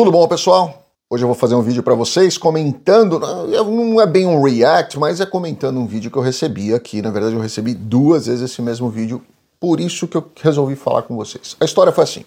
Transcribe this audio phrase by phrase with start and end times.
[0.00, 0.86] Tudo bom, pessoal?
[1.10, 5.20] Hoje eu vou fazer um vídeo para vocês comentando, não é bem um react, mas
[5.20, 7.02] é comentando um vídeo que eu recebi aqui.
[7.02, 9.20] Na verdade, eu recebi duas vezes esse mesmo vídeo,
[9.60, 11.54] por isso que eu resolvi falar com vocês.
[11.60, 12.24] A história foi assim.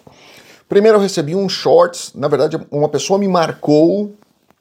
[0.69, 4.13] Primeiro eu recebi um shorts, na verdade, uma pessoa me marcou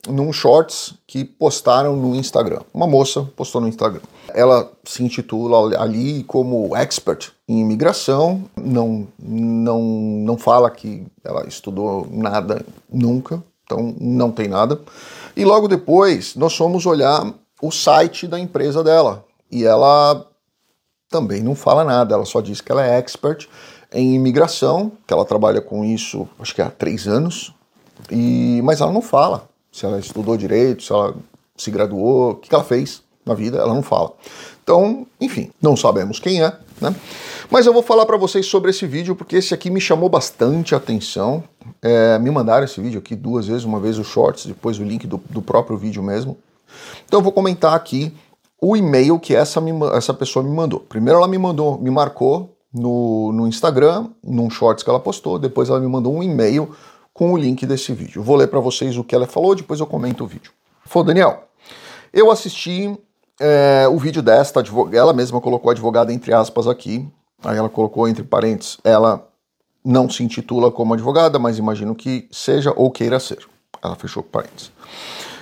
[0.08, 2.60] num shorts que postaram no Instagram.
[2.74, 4.00] Uma moça postou no Instagram.
[4.34, 12.06] Ela se intitula ali como expert em imigração, não, não, não fala que ela estudou
[12.10, 14.80] nada nunca, então não tem nada.
[15.36, 20.26] E logo depois nós fomos olhar o site da empresa dela e ela
[21.08, 23.46] também não fala nada, ela só diz que ela é expert
[23.92, 27.54] em imigração, que ela trabalha com isso acho que há três anos,
[28.10, 31.16] e, mas ela não fala se ela estudou direito, se ela
[31.56, 34.12] se graduou, o que ela fez na vida, ela não fala.
[34.62, 36.94] Então, enfim, não sabemos quem é, né?
[37.50, 40.74] Mas eu vou falar para vocês sobre esse vídeo porque esse aqui me chamou bastante
[40.74, 41.42] atenção.
[41.80, 45.06] É, me mandaram esse vídeo aqui duas vezes, uma vez o shorts, depois o link
[45.06, 46.38] do, do próprio vídeo mesmo.
[47.06, 48.14] Então eu vou comentar aqui
[48.60, 50.80] o e-mail que essa, me, essa pessoa me mandou.
[50.80, 55.68] Primeiro ela me mandou, me marcou no, no Instagram, num shorts que ela postou, depois
[55.68, 56.70] ela me mandou um e-mail
[57.12, 58.22] com o link desse vídeo.
[58.22, 60.52] vou ler para vocês o que ela falou, depois eu comento o vídeo.
[60.84, 61.48] Falou, Daniel,
[62.12, 62.96] eu assisti
[63.40, 67.08] é, o vídeo desta advogada, ela mesma colocou advogada entre aspas aqui,
[67.44, 69.28] aí ela colocou entre parênteses, ela
[69.84, 73.46] não se intitula como advogada, mas imagino que seja ou queira ser.
[73.82, 74.70] Ela fechou parênteses.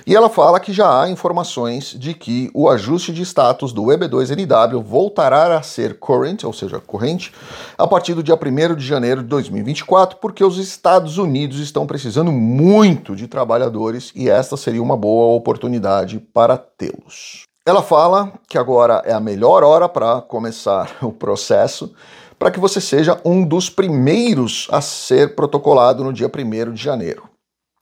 [0.05, 4.81] E ela fala que já há informações de que o ajuste de status do EB2NW
[4.83, 7.31] voltará a ser current, ou seja, corrente,
[7.77, 12.31] a partir do dia 1 de janeiro de 2024, porque os Estados Unidos estão precisando
[12.31, 17.43] muito de trabalhadores e esta seria uma boa oportunidade para tê-los.
[17.63, 21.93] Ela fala que agora é a melhor hora para começar o processo
[22.39, 27.30] para que você seja um dos primeiros a ser protocolado no dia 1 de janeiro.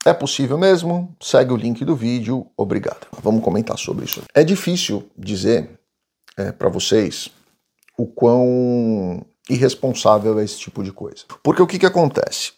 [0.06, 1.14] É possível mesmo?
[1.20, 2.46] Segue o link do vídeo.
[2.56, 3.06] Obrigado.
[3.22, 4.22] Vamos comentar sobre isso.
[4.34, 5.68] É difícil dizer
[6.36, 7.30] é, para vocês
[7.98, 11.24] o quão irresponsável é esse tipo de coisa.
[11.42, 12.52] Porque o que, que acontece?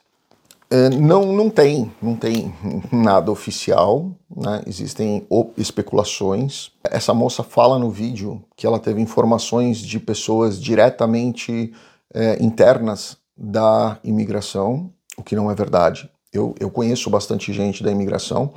[0.70, 2.54] É, não, não tem, não tem
[2.92, 4.62] nada oficial, né?
[4.66, 5.26] existem
[5.58, 6.70] especulações.
[6.84, 11.74] Essa moça fala no vídeo que ela teve informações de pessoas diretamente
[12.14, 16.08] é, internas da imigração, o que não é verdade.
[16.32, 18.54] Eu, eu conheço bastante gente da imigração,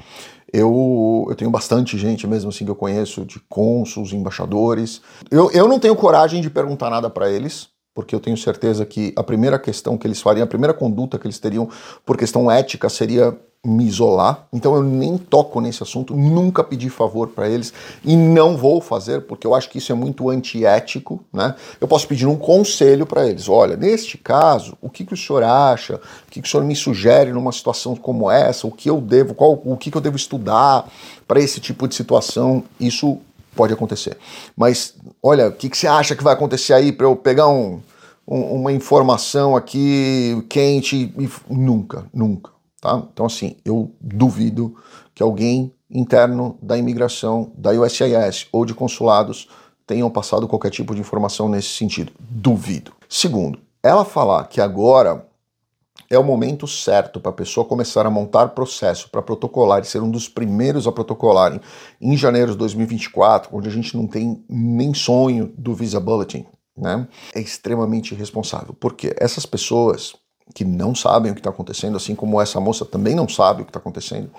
[0.53, 5.02] eu, eu tenho bastante gente mesmo assim que eu conheço, de cônsuls, embaixadores.
[5.30, 9.14] Eu, eu não tenho coragem de perguntar nada para eles, porque eu tenho certeza que
[9.18, 11.68] a primeira questão que eles fariam, a primeira conduta que eles teriam
[12.06, 17.30] por questão ética seria me isolar, então eu nem toco nesse assunto, nunca pedi favor
[17.30, 21.56] para eles e não vou fazer porque eu acho que isso é muito antiético, né?
[21.81, 23.50] Eu posso pedir um conselho para eles.
[23.50, 25.96] Olha, neste caso, o que, que o senhor acha?
[25.96, 28.68] O que, que o senhor me sugere numa situação como essa?
[28.68, 30.88] O que eu devo, qual, o que, que eu devo estudar
[31.28, 32.64] para esse tipo de situação?
[32.80, 33.18] Isso
[33.56, 34.18] pode acontecer.
[34.56, 34.94] Mas
[35.24, 37.80] olha, o que, que você acha que vai acontecer aí para eu pegar um,
[38.28, 41.14] um, uma informação aqui quente?
[41.50, 42.55] Nunca, nunca.
[42.85, 43.01] Tá?
[43.12, 44.75] Então, assim, eu duvido
[45.16, 49.50] que alguém interno da imigração, da USIS ou de consulados
[49.88, 52.12] tenham passado qualquer tipo de informação nesse sentido.
[52.19, 52.94] Duvido.
[53.09, 55.28] Segundo, ela falar que agora
[56.12, 60.03] é o momento certo para a pessoa começar a montar processo para protocolar e ser
[60.03, 61.59] um dos primeiros a protocolarem
[62.00, 66.46] em janeiro de 2024, onde a gente não tem nem sonho do Visa Bulletin,
[66.78, 67.07] né?
[67.34, 70.13] É extremamente irresponsável, porque essas pessoas
[70.54, 73.66] que não sabem o que está acontecendo, assim como essa moça também não sabe o
[73.66, 74.30] que está acontecendo,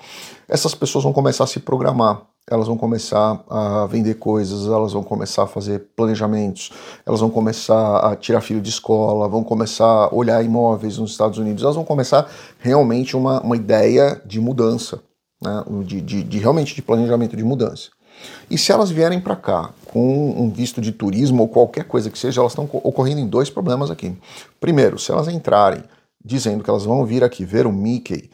[0.47, 5.03] essas pessoas vão começar a se programar, elas vão começar a vender coisas, elas vão
[5.03, 6.71] começar a fazer planejamentos,
[7.05, 11.37] elas vão começar a tirar filho de escola, vão começar a olhar imóveis nos Estados
[11.37, 12.29] Unidos, elas vão começar
[12.59, 15.01] realmente uma, uma ideia de mudança,
[15.41, 15.63] né?
[15.83, 17.89] de, de, de realmente de planejamento de mudança.
[18.49, 22.17] E se elas vierem para cá com um visto de turismo ou qualquer coisa que
[22.17, 24.15] seja, elas estão ocorrendo em dois problemas aqui.
[24.59, 25.83] Primeiro, se elas entrarem
[26.23, 28.29] dizendo que elas vão vir aqui ver o Mickey,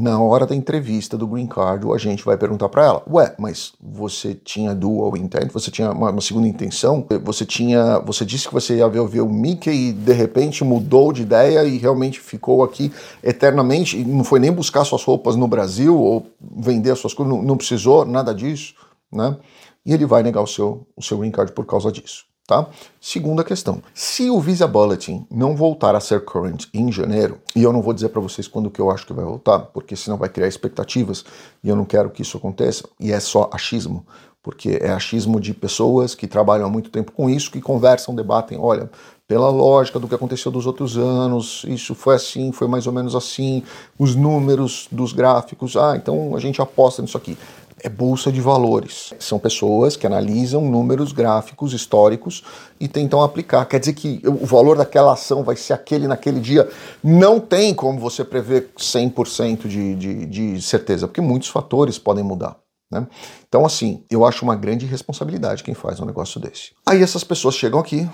[0.00, 3.74] na hora da entrevista do Green Card, o agente vai perguntar para ela: Ué, mas
[3.78, 5.52] você tinha dual intent?
[5.52, 7.06] Você tinha uma, uma, segunda intenção?
[7.22, 7.98] Você tinha.
[7.98, 11.64] Você disse que você ia ver, ver o Mickey e de repente mudou de ideia
[11.64, 12.90] e realmente ficou aqui
[13.22, 13.98] eternamente?
[13.98, 17.42] E não foi nem buscar suas roupas no Brasil ou vender as suas coisas, não,
[17.42, 18.74] não precisou nada disso,
[19.12, 19.36] né?
[19.84, 22.29] E ele vai negar o seu, o seu Green Card por causa disso.
[22.50, 22.66] Tá?
[23.00, 27.72] Segunda questão: se o Visa Bulletin não voltar a ser current em janeiro, e eu
[27.72, 30.28] não vou dizer para vocês quando que eu acho que vai voltar, porque senão vai
[30.28, 31.24] criar expectativas
[31.62, 34.04] e eu não quero que isso aconteça, e é só achismo,
[34.42, 38.58] porque é achismo de pessoas que trabalham há muito tempo com isso, que conversam, debatem,
[38.58, 38.90] olha,
[39.28, 43.14] pela lógica do que aconteceu dos outros anos, isso foi assim, foi mais ou menos
[43.14, 43.62] assim,
[43.96, 47.38] os números dos gráficos, ah, então a gente aposta nisso aqui
[47.82, 49.12] é bolsa de valores.
[49.18, 52.42] São pessoas que analisam números gráficos históricos
[52.78, 53.64] e tentam aplicar.
[53.66, 56.68] Quer dizer que o valor daquela ação vai ser aquele naquele dia.
[57.02, 62.56] Não tem como você prever 100% de, de, de certeza, porque muitos fatores podem mudar.
[62.90, 63.06] Né?
[63.48, 66.72] Então, assim, eu acho uma grande responsabilidade quem faz um negócio desse.
[66.84, 68.08] Aí essas pessoas chegam aqui,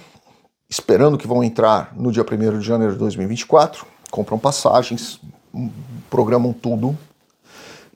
[0.68, 5.18] esperando que vão entrar no dia 1 de janeiro de 2024, compram passagens,
[6.10, 6.96] programam tudo,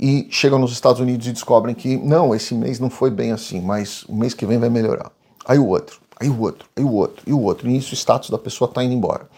[0.01, 3.61] e chegam nos Estados Unidos e descobrem que não, esse mês não foi bem assim,
[3.61, 5.13] mas o mês que vem vai melhorar.
[5.45, 7.69] Aí o outro, aí o outro, aí o outro, e o outro.
[7.69, 9.29] E isso o status da pessoa está indo embora.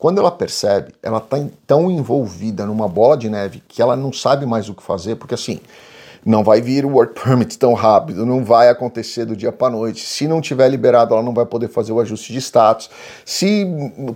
[0.00, 1.36] Quando ela percebe, ela está
[1.66, 5.34] tão envolvida numa bola de neve que ela não sabe mais o que fazer, porque
[5.34, 5.60] assim,
[6.24, 10.00] não vai vir o work permit tão rápido, não vai acontecer do dia para noite.
[10.00, 12.88] Se não tiver liberado, ela não vai poder fazer o ajuste de status.
[13.26, 13.66] Se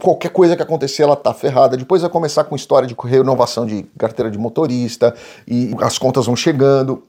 [0.01, 1.77] qualquer coisa que acontecer, ela tá ferrada.
[1.77, 5.15] Depois vai começar com história de renovação de carteira de motorista
[5.47, 7.03] e as contas vão chegando.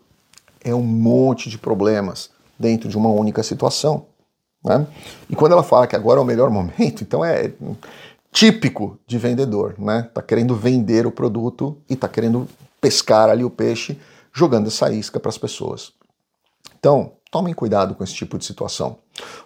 [0.61, 2.29] É um monte de problemas
[2.59, 4.05] dentro de uma única situação.
[4.65, 4.85] Né?
[5.29, 7.53] E quando ela fala que agora é o melhor momento, então é
[8.35, 10.09] típico de vendedor, né?
[10.13, 12.49] Tá querendo vender o produto e tá querendo
[12.81, 13.97] pescar ali o peixe
[14.33, 15.93] jogando essa isca para as pessoas.
[16.77, 18.97] Então, tomem cuidado com esse tipo de situação,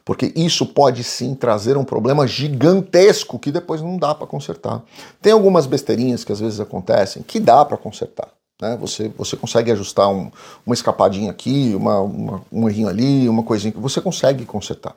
[0.04, 4.82] porque isso pode sim trazer um problema gigantesco que depois não dá para consertar.
[5.22, 8.30] Tem algumas besteirinhas que às vezes acontecem que dá para consertar.
[8.62, 8.78] Né?
[8.80, 10.32] Você, você consegue ajustar um,
[10.66, 14.96] uma escapadinha aqui, uma, uma, um errinho ali, uma coisinha que você consegue consertar.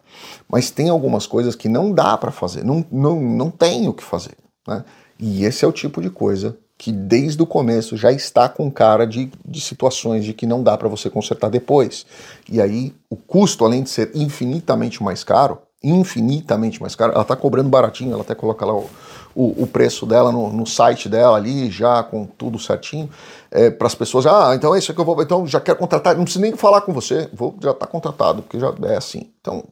[0.48, 4.02] Mas tem algumas coisas que não dá para fazer, não, não, não tem o que
[4.02, 4.36] fazer.
[4.66, 4.84] Né?
[5.18, 9.06] E esse é o tipo de coisa que desde o começo já está com cara
[9.06, 12.04] de, de situações de que não dá para você consertar depois.
[12.50, 17.36] E aí o custo, além de ser infinitamente mais caro, infinitamente mais caro, ela está
[17.36, 18.90] cobrando baratinho, ela até coloca lá o,
[19.34, 23.08] o, o preço dela no, no, site dela ali, já com tudo certinho,
[23.50, 26.16] é, para as pessoas, ah, então é isso que eu vou, então já quero contratar,
[26.16, 29.30] não preciso nem falar com você, vou já está contratado, porque já é assim.
[29.40, 29.64] Então,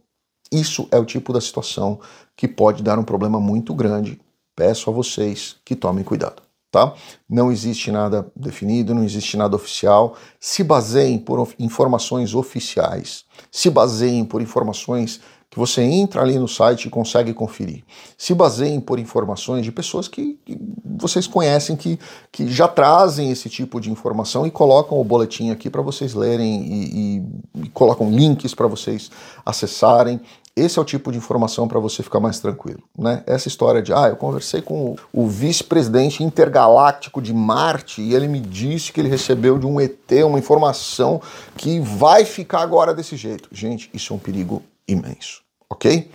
[0.53, 2.01] isso é o tipo da situação
[2.37, 4.21] que pode dar um problema muito grande.
[4.57, 6.95] Peço a vocês que tomem cuidado tá?
[7.29, 10.17] Não existe nada definido, não existe nada oficial.
[10.39, 16.87] Se baseiem por informações oficiais, se baseiem por informações que você entra ali no site
[16.87, 17.83] e consegue conferir.
[18.17, 21.99] Se baseiem por informações de pessoas que, que, vocês conhecem que,
[22.31, 26.63] que já trazem esse tipo de informação e colocam o boletim aqui para vocês lerem
[26.63, 27.19] e,
[27.57, 29.11] e, e colocam links para vocês
[29.45, 30.21] acessarem.
[30.55, 33.23] Esse é o tipo de informação para você ficar mais tranquilo, né?
[33.27, 38.41] Essa história de, ah, eu conversei com o, vice-presidente intergaláctico de Marte e ele me
[38.41, 41.23] disse que ele recebeu de um ET uma informação
[41.57, 43.49] que vai ficar agora desse jeito.
[43.53, 44.63] Gente, isso é um perigo
[44.93, 46.11] imenso, ok?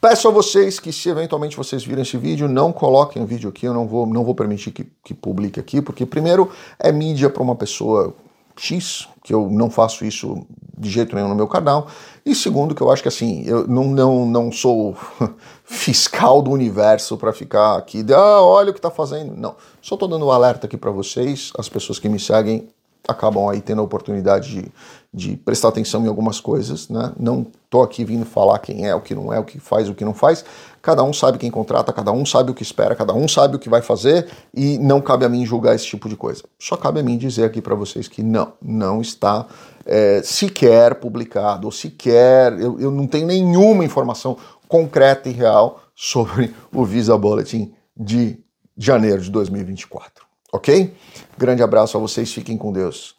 [0.00, 3.66] Peço a vocês que, se eventualmente vocês virem esse vídeo, não coloquem o vídeo aqui,
[3.66, 7.42] eu não vou, não vou permitir que, que publique aqui, porque, primeiro, é mídia para
[7.42, 8.14] uma pessoa
[8.56, 10.46] X, que eu não faço isso
[10.78, 11.88] de jeito nenhum no meu canal.
[12.24, 14.96] E segundo, que eu acho que assim, eu não, não, não sou
[15.64, 19.34] fiscal do universo para ficar aqui, de, ah, olha o que está fazendo.
[19.36, 22.68] Não, só estou dando um alerta aqui para vocês, as pessoas que me seguem
[23.08, 24.72] acabam aí tendo a oportunidade de,
[25.12, 27.12] de prestar atenção em algumas coisas, né?
[27.18, 29.94] Não tô aqui vindo falar quem é, o que não é, o que faz, o
[29.94, 30.44] que não faz.
[30.82, 33.58] Cada um sabe quem contrata, cada um sabe o que espera, cada um sabe o
[33.58, 36.42] que vai fazer e não cabe a mim julgar esse tipo de coisa.
[36.58, 39.46] Só cabe a mim dizer aqui para vocês que não, não está
[39.84, 44.36] é, sequer publicado, ou sequer, eu, eu não tenho nenhuma informação
[44.68, 48.38] concreta e real sobre o Visa Bulletin de
[48.76, 50.25] janeiro de 2024.
[50.52, 50.94] Ok?
[51.36, 53.14] Grande abraço a vocês, fiquem com Deus.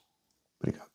[0.61, 0.85] Obrigado.